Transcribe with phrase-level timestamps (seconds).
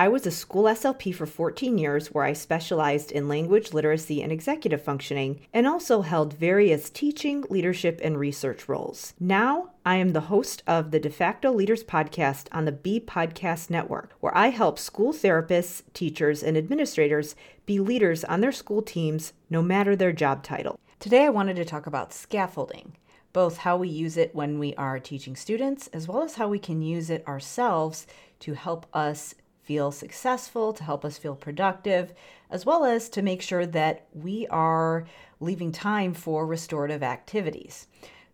[0.00, 4.32] I was a school SLP for 14 years where I specialized in language literacy and
[4.32, 9.12] executive functioning and also held various teaching, leadership, and research roles.
[9.20, 13.68] Now, I am the host of the De facto Leaders podcast on the Be Podcast
[13.68, 17.36] Network, where I help school therapists, teachers, and administrators
[17.66, 20.80] be leaders on their school teams no matter their job title.
[20.98, 22.96] Today, I wanted to talk about scaffolding
[23.32, 26.58] both how we use it when we are teaching students, as well as how we
[26.58, 28.04] can use it ourselves
[28.40, 32.12] to help us feel successful, to help us feel productive,
[32.50, 35.06] as well as to make sure that we are
[35.38, 37.86] leaving time for restorative activities.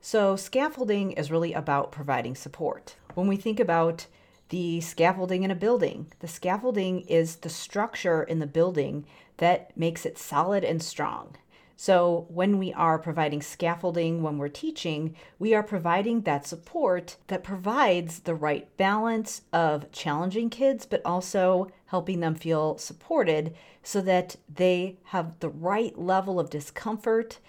[0.00, 2.96] So, scaffolding is really about providing support.
[3.14, 4.06] When we think about
[4.48, 9.06] the scaffolding in a building, the scaffolding is the structure in the building
[9.38, 11.36] that makes it solid and strong.
[11.84, 17.42] So, when we are providing scaffolding when we're teaching, we are providing that support that
[17.42, 24.36] provides the right balance of challenging kids, but also helping them feel supported so that
[24.48, 27.40] they have the right level of discomfort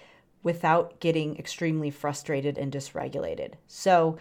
[0.41, 3.53] without getting extremely frustrated and dysregulated.
[3.67, 4.17] So,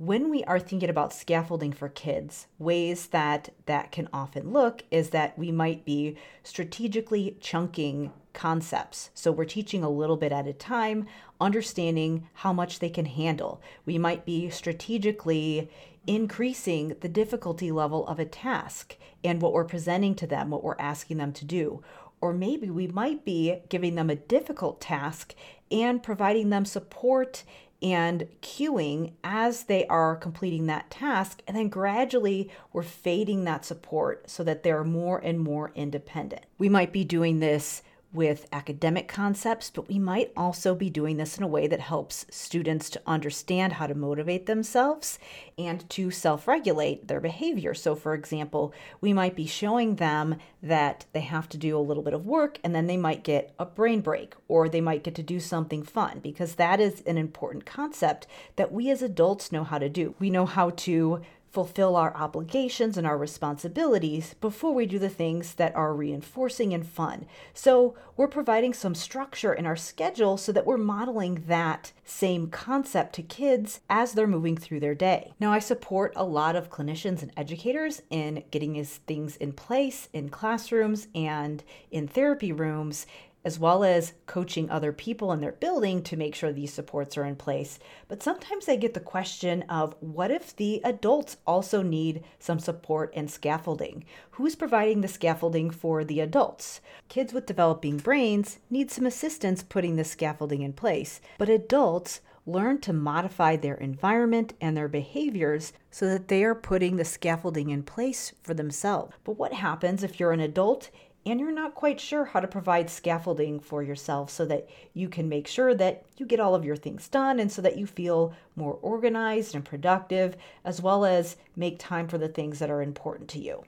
[0.00, 5.10] when we are thinking about scaffolding for kids, ways that that can often look is
[5.10, 9.10] that we might be strategically chunking concepts.
[9.12, 11.06] So we're teaching a little bit at a time,
[11.38, 13.60] understanding how much they can handle.
[13.84, 15.70] We might be strategically
[16.06, 20.76] increasing the difficulty level of a task and what we're presenting to them, what we're
[20.78, 21.82] asking them to do.
[22.20, 25.34] Or maybe we might be giving them a difficult task
[25.70, 27.44] and providing them support
[27.82, 31.42] and cueing as they are completing that task.
[31.46, 36.44] And then gradually we're fading that support so that they're more and more independent.
[36.58, 37.82] We might be doing this
[38.12, 42.26] with academic concepts, but we might also be doing this in a way that helps
[42.28, 45.18] students to understand how to motivate themselves
[45.56, 47.72] and to self regulate their behavior.
[47.72, 52.02] So, for example, we might be showing them that they have to do a little
[52.02, 55.14] bit of work and then they might get a brain break or they might get
[55.14, 59.64] to do something fun because that is an important concept that we as adults know
[59.64, 60.14] how to do.
[60.18, 65.54] We know how to fulfill our obligations and our responsibilities before we do the things
[65.54, 67.26] that are reinforcing and fun.
[67.52, 73.14] So, we're providing some structure in our schedule so that we're modeling that same concept
[73.14, 75.32] to kids as they're moving through their day.
[75.40, 80.08] Now, I support a lot of clinicians and educators in getting these things in place
[80.12, 83.06] in classrooms and in therapy rooms
[83.44, 87.24] as well as coaching other people in their building to make sure these supports are
[87.24, 87.78] in place.
[88.08, 93.12] But sometimes I get the question of what if the adults also need some support
[93.14, 94.04] and scaffolding?
[94.32, 96.80] Who's providing the scaffolding for the adults?
[97.08, 102.80] Kids with developing brains need some assistance putting the scaffolding in place, but adults learn
[102.80, 107.82] to modify their environment and their behaviors so that they are putting the scaffolding in
[107.82, 109.12] place for themselves.
[109.24, 110.90] But what happens if you're an adult
[111.26, 115.28] and you're not quite sure how to provide scaffolding for yourself so that you can
[115.28, 118.34] make sure that you get all of your things done and so that you feel
[118.56, 123.28] more organized and productive, as well as make time for the things that are important
[123.30, 123.62] to you.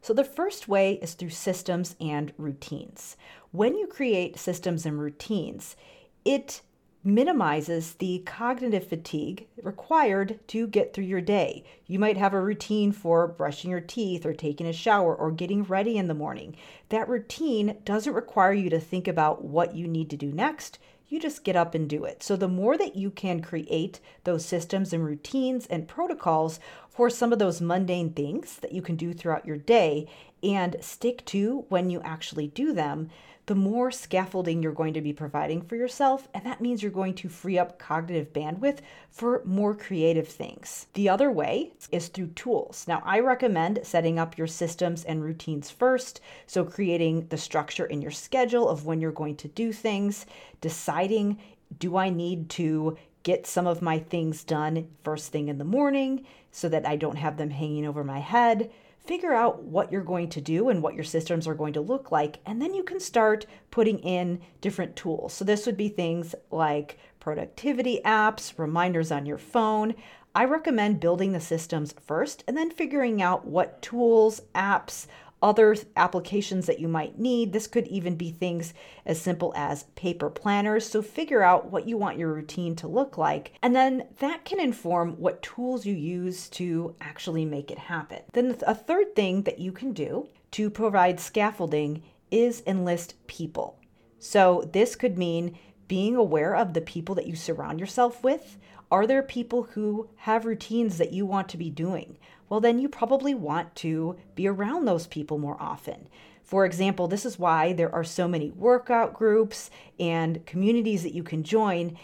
[0.00, 3.16] So, the first way is through systems and routines.
[3.50, 5.76] When you create systems and routines,
[6.24, 6.60] it
[7.04, 11.64] minimizes the cognitive fatigue required to get through your day.
[11.86, 15.62] You might have a routine for brushing your teeth or taking a shower or getting
[15.62, 16.56] ready in the morning.
[16.88, 20.78] That routine doesn't require you to think about what you need to do next.
[21.08, 22.22] You just get up and do it.
[22.22, 26.60] So, the more that you can create those systems and routines and protocols
[26.90, 30.06] for some of those mundane things that you can do throughout your day
[30.42, 33.10] and stick to when you actually do them,
[33.48, 37.14] the more scaffolding you're going to be providing for yourself, and that means you're going
[37.14, 38.80] to free up cognitive bandwidth
[39.10, 40.86] for more creative things.
[40.92, 42.84] The other way is through tools.
[42.86, 48.02] Now, I recommend setting up your systems and routines first, so creating the structure in
[48.02, 50.26] your schedule of when you're going to do things,
[50.60, 51.38] deciding
[51.78, 56.26] do I need to get some of my things done first thing in the morning
[56.52, 58.70] so that I don't have them hanging over my head
[59.06, 62.10] figure out what you're going to do and what your systems are going to look
[62.12, 65.32] like, and then you can start putting in different tools.
[65.32, 69.94] So, this would be things like productivity apps, reminders on your phone.
[70.34, 75.06] I recommend building the systems first and then figuring out what tools, apps,
[75.42, 77.52] other applications that you might need.
[77.52, 78.74] This could even be things
[79.06, 80.88] as simple as paper planners.
[80.88, 84.60] So figure out what you want your routine to look like, and then that can
[84.60, 88.20] inform what tools you use to actually make it happen.
[88.32, 93.78] Then a third thing that you can do to provide scaffolding is enlist people.
[94.18, 95.56] So this could mean
[95.86, 98.58] being aware of the people that you surround yourself with.
[98.90, 102.16] Are there people who have routines that you want to be doing?
[102.48, 106.08] Well, then you probably want to be around those people more often.
[106.42, 109.70] For example, this is why there are so many workout groups
[110.00, 111.98] and communities that you can join.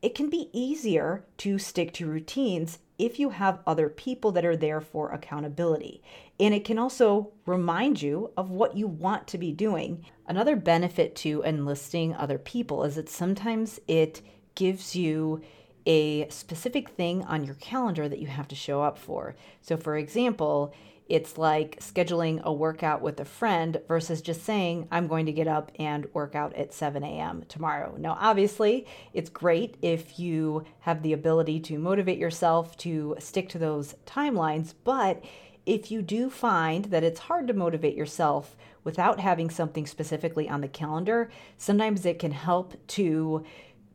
[0.00, 4.56] It can be easier to stick to routines if you have other people that are
[4.56, 6.00] there for accountability.
[6.38, 10.04] And it can also remind you of what you want to be doing.
[10.28, 14.22] Another benefit to enlisting other people is that sometimes it
[14.54, 15.40] gives you
[15.88, 19.34] a specific thing on your calendar that you have to show up for.
[19.62, 20.74] So, for example,
[21.08, 25.48] it's like scheduling a workout with a friend versus just saying, I'm going to get
[25.48, 27.44] up and work out at 7 a.m.
[27.48, 27.96] tomorrow.
[27.98, 33.58] Now, obviously, it's great if you have the ability to motivate yourself to stick to
[33.58, 35.24] those timelines, but
[35.64, 40.60] if you do find that it's hard to motivate yourself without having something specifically on
[40.62, 43.44] the calendar, sometimes it can help to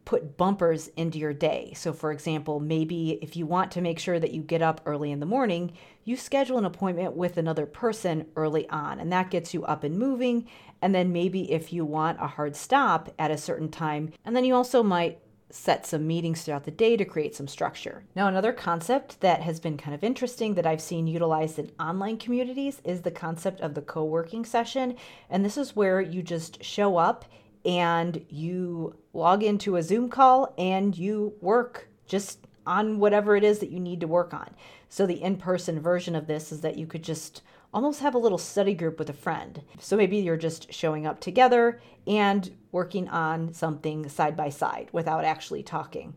[0.05, 1.73] put bumpers into your day.
[1.75, 5.11] So, for example, maybe if you want to make sure that you get up early
[5.11, 5.73] in the morning,
[6.03, 9.97] you schedule an appointment with another person early on, and that gets you up and
[9.97, 10.47] moving.
[10.81, 14.43] And then maybe if you want a hard stop at a certain time, and then
[14.43, 15.19] you also might
[15.53, 18.03] set some meetings throughout the day to create some structure.
[18.15, 22.17] Now, another concept that has been kind of interesting that I've seen utilized in online
[22.17, 24.95] communities is the concept of the co working session.
[25.29, 27.25] And this is where you just show up
[27.65, 33.59] and you log into a Zoom call and you work just on whatever it is
[33.59, 34.49] that you need to work on.
[34.89, 37.41] So, the in person version of this is that you could just
[37.73, 39.61] almost have a little study group with a friend.
[39.79, 45.25] So maybe you're just showing up together and working on something side by side without
[45.25, 46.13] actually talking.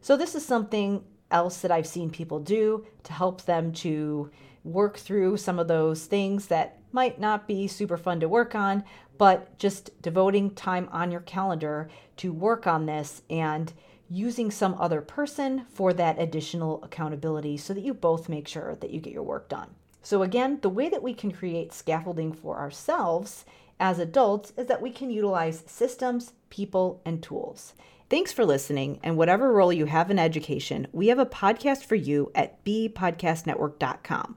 [0.00, 4.30] So this is something else that I've seen people do to help them to
[4.62, 8.84] work through some of those things that might not be super fun to work on,
[9.18, 13.72] but just devoting time on your calendar to work on this and
[14.08, 18.90] using some other person for that additional accountability so that you both make sure that
[18.90, 19.70] you get your work done.
[20.02, 23.44] So, again, the way that we can create scaffolding for ourselves
[23.78, 27.74] as adults is that we can utilize systems, people, and tools.
[28.08, 28.98] Thanks for listening.
[29.02, 34.36] And whatever role you have in education, we have a podcast for you at bepodcastnetwork.com.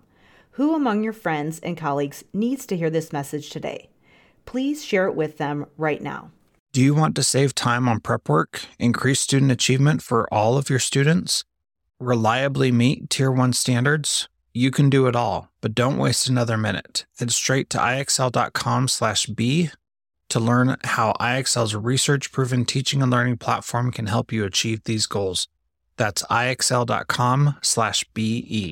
[0.53, 3.89] Who among your friends and colleagues needs to hear this message today?
[4.45, 6.29] Please share it with them right now.
[6.73, 10.69] Do you want to save time on prep work, increase student achievement for all of
[10.69, 11.43] your students,
[11.99, 14.29] reliably meet Tier 1 standards?
[14.53, 17.07] You can do it all, but don't waste another minute.
[17.17, 19.71] Head straight to ixl.com slash B
[20.29, 25.47] to learn how IXL's research-proven teaching and learning platform can help you achieve these goals.
[25.97, 28.71] That's ixl.com slash BE.